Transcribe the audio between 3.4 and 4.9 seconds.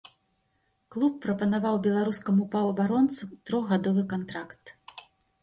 трохгадовы кантракт.